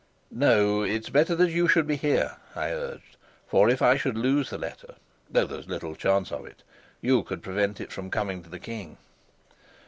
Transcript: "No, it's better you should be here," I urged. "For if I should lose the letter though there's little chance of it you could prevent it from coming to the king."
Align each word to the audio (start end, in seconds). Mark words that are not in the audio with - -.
"No, 0.31 0.81
it's 0.81 1.11
better 1.11 1.35
you 1.45 1.67
should 1.67 1.85
be 1.85 1.95
here," 1.95 2.37
I 2.55 2.71
urged. 2.71 3.17
"For 3.47 3.69
if 3.69 3.83
I 3.83 3.97
should 3.97 4.17
lose 4.17 4.49
the 4.49 4.57
letter 4.57 4.95
though 5.29 5.45
there's 5.45 5.67
little 5.67 5.93
chance 5.95 6.31
of 6.31 6.47
it 6.47 6.63
you 7.01 7.21
could 7.21 7.43
prevent 7.43 7.79
it 7.79 7.91
from 7.91 8.09
coming 8.09 8.41
to 8.41 8.49
the 8.49 8.57
king." 8.57 8.97